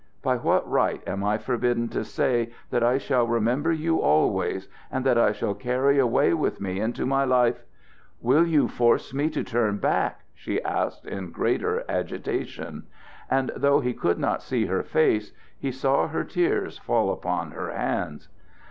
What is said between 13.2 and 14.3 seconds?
and though he could